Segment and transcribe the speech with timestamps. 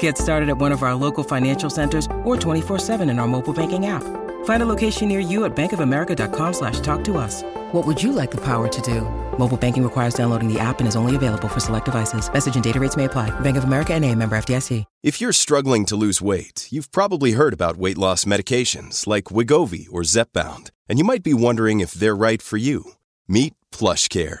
[0.00, 3.86] Get started at one of our local financial centers or 24-7 in our mobile banking
[3.86, 4.02] app.
[4.44, 7.42] Find a location near you at bankofamerica.com slash talk to us.
[7.72, 9.02] What would you like the power to do?
[9.38, 12.30] Mobile banking requires downloading the app and is only available for select devices.
[12.30, 13.30] Message and data rates may apply.
[13.40, 14.84] Bank of America and a member FDIC.
[15.02, 19.86] If you're struggling to lose weight, you've probably heard about weight loss medications like Wigovi
[19.90, 22.92] or Zepbound, and you might be wondering if they're right for you.
[23.26, 24.40] Meet PlushCare,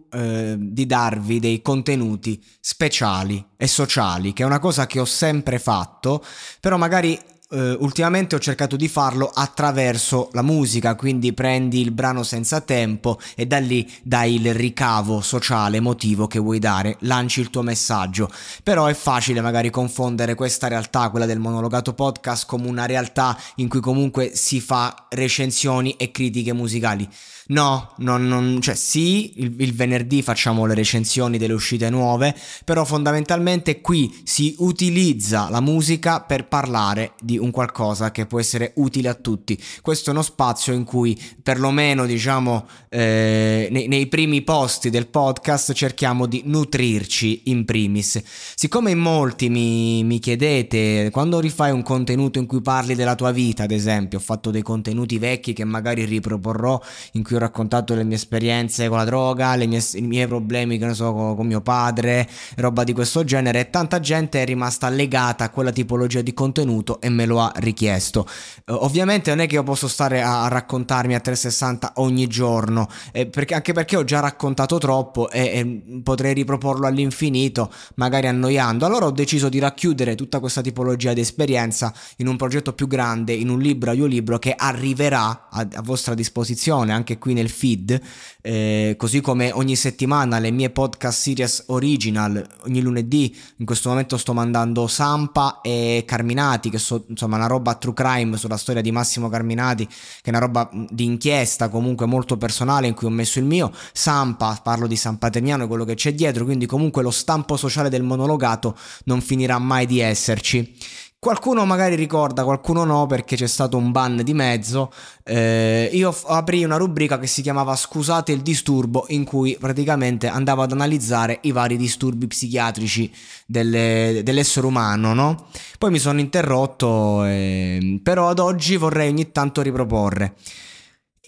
[0.11, 5.59] eh, di darvi dei contenuti speciali e sociali, che è una cosa che ho sempre
[5.59, 6.23] fatto,
[6.59, 7.19] però magari
[7.51, 13.19] Uh, ultimamente ho cercato di farlo attraverso la musica, quindi prendi il brano senza tempo
[13.35, 18.29] e da lì dai il ricavo sociale, emotivo che vuoi dare, lanci il tuo messaggio.
[18.63, 23.67] Però è facile magari confondere questa realtà, quella del monologato podcast, come una realtà in
[23.67, 27.05] cui comunque si fa recensioni e critiche musicali.
[27.51, 32.85] No, non, non, cioè sì, il, il, venerdì facciamo le recensioni delle uscite nuove, però
[32.85, 39.09] fondamentalmente qui si utilizza la musica per parlare di un qualcosa che può essere utile
[39.09, 39.61] a tutti.
[39.81, 45.73] Questo è uno spazio in cui perlomeno diciamo eh, nei, nei, primi posti del podcast
[45.73, 48.21] cerchiamo di nutrirci in primis.
[48.55, 53.31] Siccome in molti mi, mi chiedete quando rifai un contenuto in cui parli della tua
[53.31, 56.79] vita, ad esempio, ho fatto dei contenuti vecchi che magari riproporrò
[57.13, 60.85] in cui ho raccontato le mie esperienze con la droga, mie, i miei problemi, che
[60.85, 62.27] ne so, con, con, mio padre,
[62.57, 63.61] roba di questo genere.
[63.61, 67.51] E tanta gente è rimasta legata a quella tipologia di contenuto e me lo ha
[67.55, 68.27] richiesto.
[68.65, 72.87] Uh, ovviamente non è che io posso stare a, a raccontarmi a 360 ogni giorno,
[73.11, 78.85] eh, perché, anche perché ho già raccontato troppo e, e potrei riproporlo all'infinito, magari annoiando.
[78.85, 83.33] Allora ho deciso di racchiudere tutta questa tipologia di esperienza in un progetto più grande,
[83.33, 87.99] in un libro audiolibro che arriverà a, a vostra disposizione anche qui nel feed,
[88.41, 94.17] eh, così come ogni settimana le mie podcast series original, ogni lunedì in questo momento
[94.17, 98.91] sto mandando Sampa e Carminati, che sono insomma una roba true crime sulla storia di
[98.91, 103.37] Massimo Carminati, che è una roba di inchiesta comunque molto personale in cui ho messo
[103.37, 107.11] il mio, Sampa, parlo di San Paterniano e quello che c'è dietro, quindi comunque lo
[107.11, 110.75] stampo sociale del monologato non finirà mai di esserci.
[111.23, 114.91] Qualcuno magari ricorda, qualcuno no, perché c'è stato un ban di mezzo.
[115.23, 120.25] Eh, io f- aprì una rubrica che si chiamava Scusate il disturbo, in cui praticamente
[120.25, 123.13] andavo ad analizzare i vari disturbi psichiatrici
[123.45, 125.45] delle, dell'essere umano, no?
[125.77, 130.33] Poi mi sono interrotto, eh, però ad oggi vorrei ogni tanto riproporre.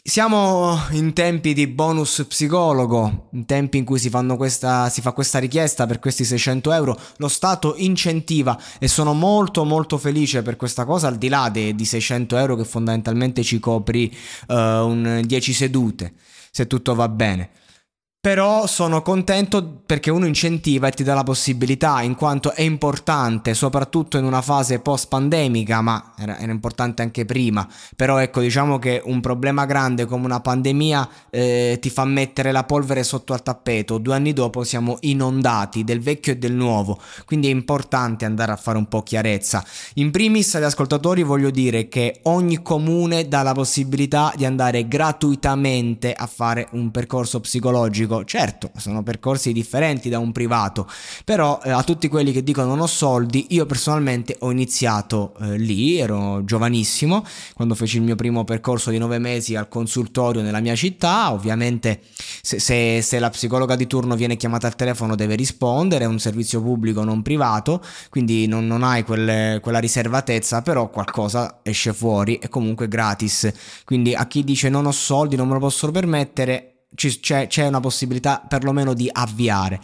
[0.06, 5.40] Siamo in tempi di bonus psicologo, in tempi in cui si, questa, si, fa questa
[5.40, 10.84] richiesta per questi 600 euro, lo Stato incentiva e sono molto molto felice per questa
[10.84, 14.14] cosa, al di là dei, di 600 euro che fondamentalmente ci copri
[14.50, 16.16] uh, un 10 sedute,
[16.52, 17.52] se tutto va bene.
[18.26, 23.54] Però sono contento perché uno incentiva e ti dà la possibilità, in quanto è importante,
[23.54, 27.68] soprattutto in una fase post pandemica, ma era, era importante anche prima.
[27.98, 32.64] Però ecco, diciamo che un problema grande come una pandemia eh, ti fa mettere la
[32.64, 33.98] polvere sotto al tappeto.
[33.98, 38.56] Due anni dopo siamo inondati del vecchio e del nuovo, quindi è importante andare a
[38.56, 39.62] fare un po' chiarezza.
[39.96, 46.14] In primis agli ascoltatori voglio dire che ogni comune dà la possibilità di andare gratuitamente
[46.14, 50.88] a fare un percorso psicologico pubblico, certo, sono percorsi differenti da un privato,
[51.26, 55.58] però eh, a tutti quelli che dicono non ho soldi, io personalmente ho iniziato eh,
[55.58, 57.26] lì, ero giovanissimo,
[57.56, 62.02] quando feci il mio primo percorso di nove mesi al consultorio nella mia città, ovviamente
[62.42, 66.20] se, se, se la psicologa di turno viene chiamata al telefono deve rispondere, è un
[66.20, 72.38] servizio pubblico non privato, quindi non, non hai quelle, quella riservatezza, però qualcosa esce fuori
[72.38, 73.52] e comunque gratis,
[73.86, 77.80] quindi a chi dice non ho soldi, non me lo posso permettere, c'è, c'è una
[77.80, 79.80] possibilità perlomeno di avviare.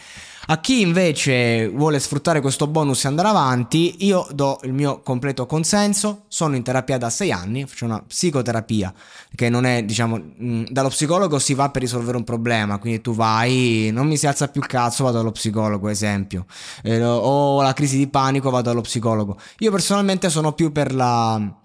[0.51, 5.45] A chi invece vuole sfruttare questo bonus e andare avanti, io do il mio completo
[5.45, 6.23] consenso.
[6.27, 8.91] Sono in terapia da sei anni, faccio una psicoterapia
[9.35, 12.79] che non è, diciamo, mh, dallo psicologo si va per risolvere un problema.
[12.79, 16.47] Quindi tu vai, non mi si alza più il cazzo, vado allo psicologo, esempio.
[16.81, 19.37] Eh, o la crisi di panico, vado allo psicologo.
[19.59, 21.58] Io personalmente sono più per la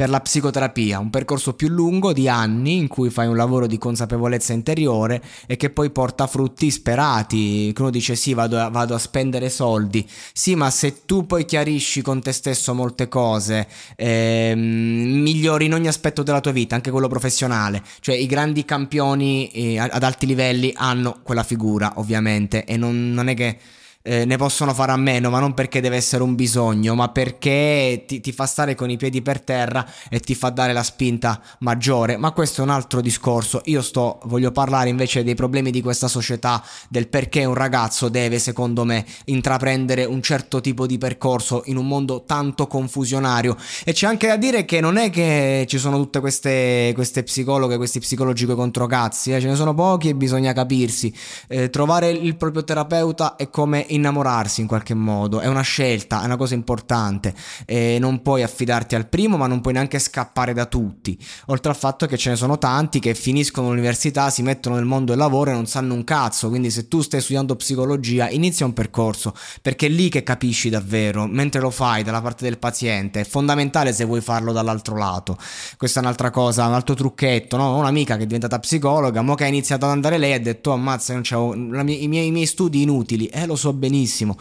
[0.00, 3.76] per la psicoterapia, un percorso più lungo di anni in cui fai un lavoro di
[3.76, 7.70] consapevolezza interiore e che poi porta frutti sperati.
[7.76, 12.00] Uno dice sì, vado a, vado a spendere soldi, sì, ma se tu poi chiarisci
[12.00, 17.08] con te stesso molte cose, ehm, migliori in ogni aspetto della tua vita, anche quello
[17.08, 23.12] professionale, cioè i grandi campioni eh, ad alti livelli hanno quella figura ovviamente e non,
[23.12, 23.58] non è che
[24.02, 28.04] eh, ne possono fare a meno, ma non perché deve essere un bisogno, ma perché
[28.06, 31.40] ti, ti, fa stare con i piedi per terra e ti fa dare la spinta
[31.58, 32.16] maggiore.
[32.16, 33.60] Ma questo è un altro discorso.
[33.64, 38.38] Io sto, voglio parlare invece dei problemi di questa società, del perché un ragazzo deve,
[38.38, 43.56] secondo me, intraprendere un certo tipo di percorso in un mondo tanto confusionario.
[43.84, 47.76] E c'è anche da dire che non è che ci sono tutte queste, queste psicologhe,
[47.76, 49.40] questi psicologi contro cazzi, eh?
[49.40, 51.14] ce ne sono pochi e bisogna capirsi.
[51.48, 56.24] Eh, trovare il proprio terapeuta è come innamorarsi in qualche modo, è una scelta, è
[56.24, 57.34] una cosa importante.
[57.66, 61.18] E non puoi affidarti al primo, ma non puoi neanche scappare da tutti.
[61.46, 65.12] Oltre al fatto che ce ne sono tanti che finiscono l'università, si mettono nel mondo
[65.12, 66.48] del lavoro e non sanno un cazzo.
[66.48, 71.26] Quindi, se tu stai studiando psicologia, inizia un percorso perché è lì che capisci davvero.
[71.26, 75.36] Mentre lo fai dalla parte del paziente, è fondamentale se vuoi farlo dall'altro lato.
[75.76, 77.56] Questa è un'altra cosa, un altro trucchetto.
[77.56, 77.76] No?
[77.76, 80.74] Un'amica che è diventata psicologa, mo che ha iniziato ad andare lei, ha detto: oh,
[80.74, 83.26] Ammazza, non c'ho i miei, i miei studi inutili.
[83.26, 84.36] Eh, lo so benissimo.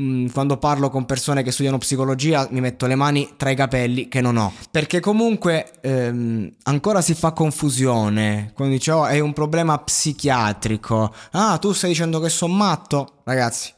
[0.00, 4.06] Mm, quando parlo con persone che studiano psicologia mi metto le mani tra i capelli
[4.06, 4.52] che non ho.
[4.70, 8.52] Perché comunque ehm, ancora si fa confusione.
[8.54, 11.12] Quando dice oh, è un problema psichiatrico.
[11.32, 13.22] Ah, tu stai dicendo che sono matto?
[13.24, 13.72] Ragazzi,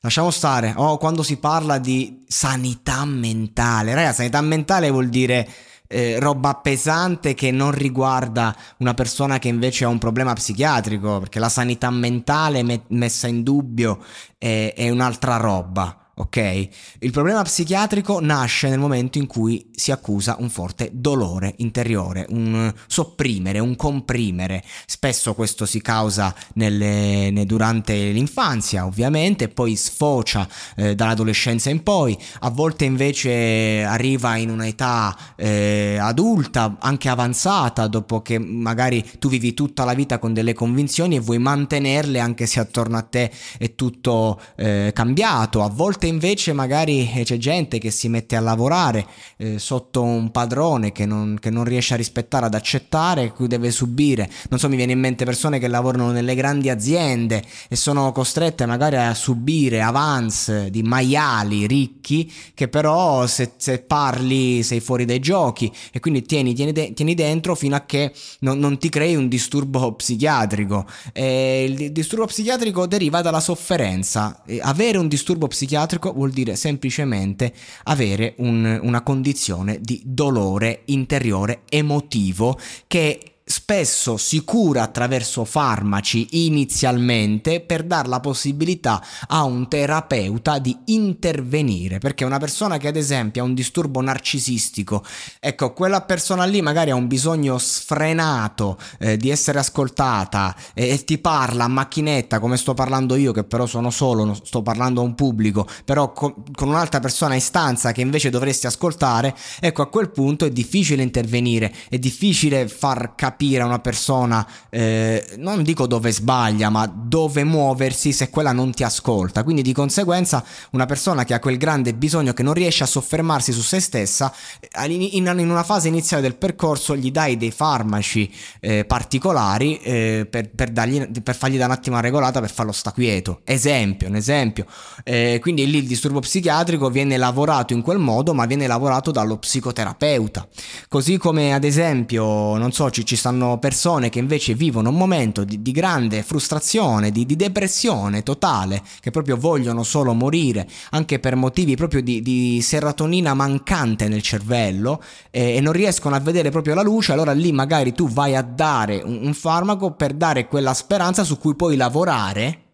[0.00, 0.74] lasciamo stare.
[0.76, 3.94] Oh, quando si parla di sanità mentale.
[3.94, 5.48] Ragazzi, sanità mentale vuol dire
[5.92, 11.40] eh, roba pesante che non riguarda una persona che invece ha un problema psichiatrico, perché
[11.40, 13.98] la sanità mentale me- messa in dubbio
[14.38, 16.68] è, è un'altra roba ok?
[17.00, 22.72] Il problema psichiatrico nasce nel momento in cui si accusa un forte dolore interiore, un
[22.86, 24.62] sopprimere, un comprimere.
[24.86, 30.46] Spesso questo si causa nelle, ne, durante l'infanzia, ovviamente, poi sfocia
[30.76, 38.20] eh, dall'adolescenza in poi, a volte invece arriva in un'età eh, adulta, anche avanzata, dopo
[38.20, 42.60] che magari tu vivi tutta la vita con delle convinzioni e vuoi mantenerle anche se
[42.60, 45.62] attorno a te è tutto eh, cambiato.
[45.62, 49.06] A volte invece magari eh, c'è gente che si mette a lavorare
[49.38, 53.70] eh, sotto un padrone che non, che non, riesce a rispettare, ad accettare, cui deve
[53.70, 54.30] subire.
[54.50, 58.66] Non so, mi viene in mente persone che lavorano nelle grandi aziende e sono costrette
[58.66, 65.18] magari a subire avance di maiali ricchi che però se, se parli sei fuori dai
[65.20, 69.14] giochi e quindi tieni, tieni, de- tieni dentro fino a che non, non, ti crei
[69.14, 70.86] un disturbo psichiatrico.
[71.12, 74.42] E il disturbo psichiatrico deriva dalla sofferenza.
[74.46, 77.52] E avere un disturbo psichiatrico psicologico vuol dire semplicemente
[77.84, 87.60] avere un, una condizione di dolore interiore emotivo che spesso si cura attraverso farmaci inizialmente
[87.60, 93.42] per dare la possibilità a un terapeuta di intervenire perché una persona che ad esempio
[93.42, 95.04] ha un disturbo narcisistico
[95.40, 101.04] ecco quella persona lì magari ha un bisogno sfrenato eh, di essere ascoltata e, e,
[101.04, 105.00] ti parla a macchinetta come sto parlando io che però sono solo non sto parlando
[105.00, 109.82] a un pubblico però con, con un'altra persona in stanza che invece dovresti ascoltare ecco
[109.82, 115.34] a quel punto è difficile intervenire è difficile far capire capire a una persona, eh,
[115.38, 119.42] non dico dove sbaglia, ma dove muoversi se quella non ti ascolta.
[119.42, 123.52] Quindi di conseguenza una persona che ha quel grande bisogno che non riesce a soffermarsi
[123.52, 124.30] su se stessa,
[124.60, 128.30] eh, in, una fase iniziale del percorso gli dai dei farmaci
[128.60, 132.72] eh, particolari eh, per, per, dargli, per, fargli da un attimo una regolata per farlo
[132.72, 133.40] sta quieto.
[133.44, 134.66] Esempio, un esempio.
[135.02, 139.38] Eh, quindi lì il disturbo psichiatrico viene lavorato in quel modo, ma viene lavorato dallo
[139.38, 140.46] psicoterapeuta.
[140.88, 144.96] Così come ad esempio, non so, ci, ci stanno stanno persone che invece vivono un
[144.96, 151.20] momento di, di grande frustrazione, di, di, depressione totale, che proprio vogliono solo morire, anche
[151.20, 156.50] per motivi proprio di, di serotonina mancante nel cervello eh, e non riescono a vedere
[156.50, 160.48] proprio la luce, allora lì magari tu vai a dare un, un farmaco per dare
[160.48, 162.69] quella speranza su cui puoi lavorare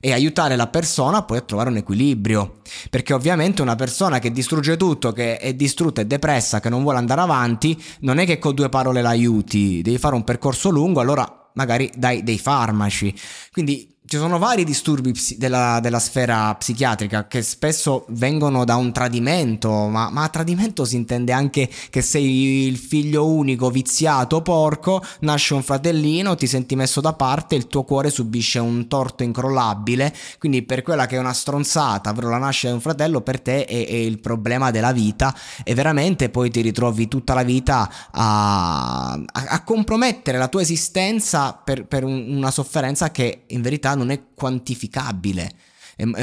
[0.00, 2.60] e aiutare la persona poi a trovare un equilibrio.
[2.90, 6.98] Perché ovviamente una persona che distrugge tutto, che è distrutta e depressa, che non vuole
[6.98, 11.50] andare avanti, non è che con due parole l'aiuti, devi fare un percorso lungo, allora
[11.54, 13.14] magari dai dei farmaci.
[13.50, 19.88] Quindi ci sono vari disturbi della, della, sfera psichiatrica che spesso vengono da un tradimento,
[19.88, 25.62] ma, ma, tradimento si intende anche che sei il figlio unico, viziato, porco, nasce un
[25.62, 30.82] fratellino, ti senti messo da parte, il tuo cuore subisce un torto incrollabile, quindi per
[30.82, 33.94] quella che è una stronzata, ovvero la nascita di un fratello, per te è, è,
[33.94, 35.34] il problema della vita
[35.64, 41.52] e veramente poi ti ritrovi tutta la vita a, a, a compromettere la tua esistenza
[41.52, 45.52] per, per una sofferenza che in verità non è quantificabile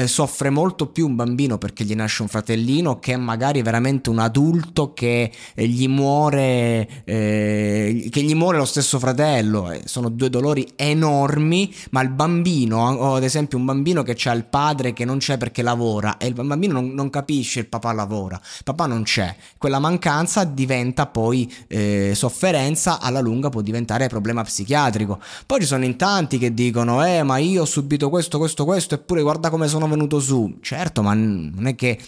[0.06, 4.92] soffre molto più un bambino perché gli nasce un fratellino che magari veramente un adulto
[4.92, 9.70] che eh, gli muore, eh, che gli muore lo stesso fratello.
[9.72, 14.32] Eh, sono due dolori enormi, ma il bambino, o ad esempio un bambino che ha
[14.32, 17.92] il padre che non c'è perché lavora e il bambino non, non capisce il papà
[17.92, 19.34] lavora, papà non c'è.
[19.58, 25.20] Quella mancanza diventa poi eh, sofferenza, alla lunga può diventare problema psichiatrico.
[25.46, 28.94] Poi ci sono in tanti che dicono, eh ma io ho subito questo, questo, questo,
[28.94, 30.58] eppure guarda come come sono venuto su.
[30.60, 31.98] Certo, ma non è che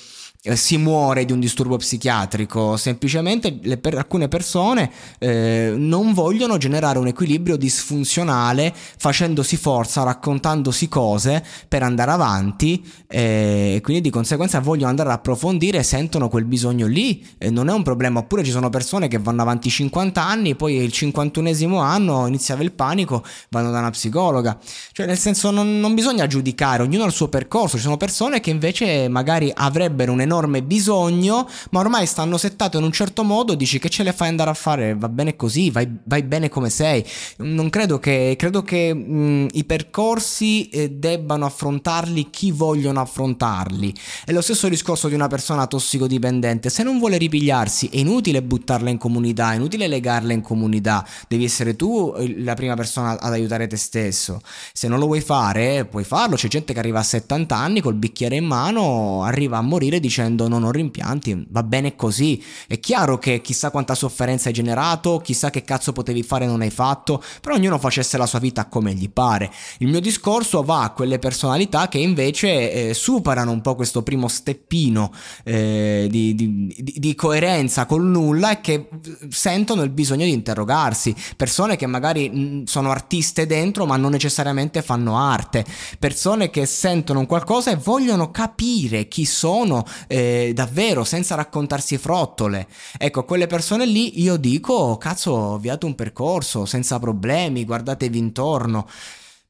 [0.55, 6.99] si muore di un disturbo psichiatrico, semplicemente le, per alcune persone eh, non vogliono generare
[6.99, 14.61] un equilibrio disfunzionale facendosi forza, raccontandosi cose per andare avanti eh, e quindi di conseguenza
[14.61, 18.51] vogliono andare ad approfondire sentono quel bisogno lì, eh, non è un problema, oppure ci
[18.51, 23.71] sono persone che vanno avanti 50 anni, poi il 51esimo anno iniziava il panico, vanno
[23.71, 24.59] da una psicologa,
[24.93, 28.41] cioè nel senso non, non bisogna giudicare, ognuno ha il suo percorso, ci sono persone
[28.41, 33.25] che invece magari avrebbero un enorme enorme bisogno, ma ormai stanno settate in un certo
[33.25, 36.49] modo, dici che ce le fai andare a fare, va bene così, vai, vai bene
[36.49, 37.05] come sei.
[37.39, 43.95] Non credo che, credo che mh, i percorsi eh, debbano affrontarli chi vogliono affrontarli.
[44.25, 48.91] È lo stesso discorso di una persona tossicodipendente, se non vuole ripigliarsi è inutile buttarla
[48.91, 53.33] in comunità, è inutile legarla in comunità, devi essere tu eh, la prima persona ad
[53.33, 54.41] aiutare te stesso.
[54.73, 57.95] Se non lo vuoi fare, puoi farlo, c'è gente che arriva a 70 anni col
[57.95, 62.43] bicchiere in mano, arriva a morire dicendo dicendo non ho rimpianti, va bene così.
[62.67, 66.61] È chiaro che chissà quanta sofferenza hai generato, chissà che cazzo potevi fare e non
[66.61, 69.51] hai fatto, però ognuno facesse la sua vita come gli pare.
[69.79, 74.29] Il mio discorso va a quelle personalità che invece eh, superano un po' questo primo
[74.29, 75.13] steppino
[75.45, 78.89] eh, di, di, di, coerenza col nulla e che
[79.29, 81.15] sentono il bisogno di interrogarsi.
[81.37, 85.65] Persone che magari mh, sono artiste dentro ma non necessariamente fanno arte.
[85.99, 92.67] Persone che sentono un qualcosa e vogliono capire chi sono, eh, davvero senza raccontarsi frottole.
[92.99, 98.87] Ecco, quelle persone lì io dico, cazzo, avviate un percorso senza problemi, guardatevi intorno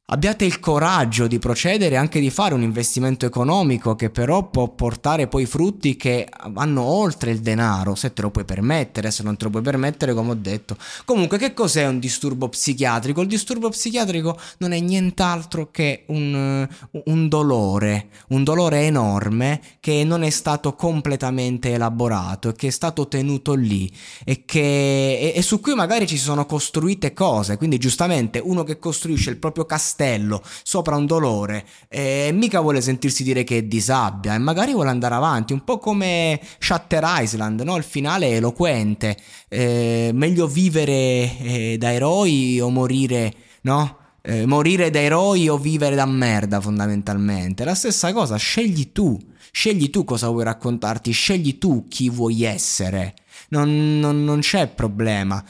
[0.08, 5.26] abbiate il coraggio di procedere anche di fare un investimento economico che però può portare
[5.26, 9.44] poi frutti che vanno oltre il denaro, se te lo puoi permettere, se non te
[9.44, 10.76] lo puoi permettere, come ho detto.
[11.04, 13.20] Comunque, che cos'è un disturbo psichiatrico?
[13.20, 16.68] Il disturbo psichiatrico non è nient'altro che un,
[17.04, 23.08] un dolore, un dolore enorme che non è stato completamente elaborato e che è stato
[23.08, 23.90] tenuto lì
[24.24, 27.56] e, che, e, e su cui magari ci sono costruite cose.
[27.56, 32.82] Quindi, giustamente, uno che costruisce il proprio castello castello sopra un dolore e mica vuole
[32.82, 37.02] sentirsi dire che è di sabbia e magari vuole andare avanti, un po' come Shutter
[37.04, 37.76] Island, no?
[37.76, 39.16] il finale è eloquente,
[39.48, 43.98] eh, meglio vivere eh, da eroi o morire, no?
[44.20, 47.64] Eh, morire da eroi o vivere da merda fondamentalmente.
[47.64, 49.16] La stessa cosa, scegli tu,
[49.52, 53.14] scegli tu cosa vuoi raccontarti, scegli tu chi vuoi essere.
[53.50, 55.42] Non, non, non c'è problema.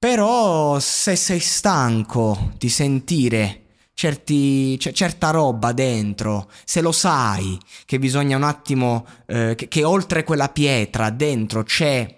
[0.00, 3.64] Però se sei stanco di sentire
[3.94, 9.82] certi, c- certa roba dentro, se lo sai che bisogna un attimo, eh, che, che
[9.82, 12.16] oltre quella pietra dentro c'è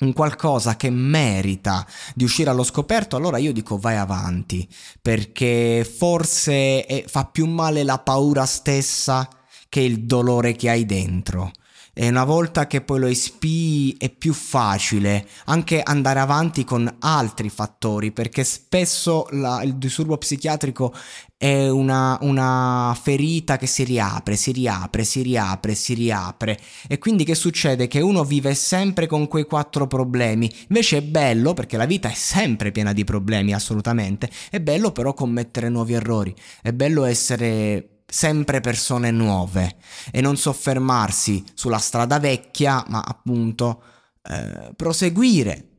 [0.00, 1.84] un qualcosa che merita
[2.14, 4.68] di uscire allo scoperto, allora io dico vai avanti,
[5.02, 9.28] perché forse è, fa più male la paura stessa
[9.68, 11.50] che il dolore che hai dentro
[11.94, 17.48] e una volta che poi lo espii è più facile anche andare avanti con altri
[17.48, 20.92] fattori perché spesso la, il disturbo psichiatrico
[21.36, 26.58] è una, una, ferita che si riapre, si riapre, si riapre, si riapre.
[26.88, 27.86] E quindi che succede?
[27.86, 30.50] Che uno vive sempre con quei quattro problemi.
[30.68, 34.30] Invece è bello perché la vita è sempre piena di problemi assolutamente.
[34.48, 36.34] È bello però commettere nuovi errori.
[36.62, 39.74] È bello essere sempre persone nuove
[40.12, 43.82] e non soffermarsi sulla strada vecchia, ma appunto
[44.22, 45.70] eh, proseguire.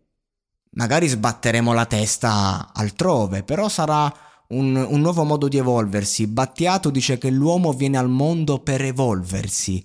[0.71, 4.13] Magari sbatteremo la testa altrove, però sarà
[4.49, 6.27] un, un, nuovo modo di evolversi.
[6.27, 9.81] Battiato dice che l'uomo viene al mondo per evolversi.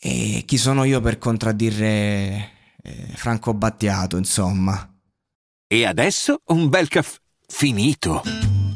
[0.00, 2.50] E chi sono io per contraddire
[2.82, 4.92] eh, Franco Battiato, insomma?
[5.68, 8.55] E adesso un bel caffè finito.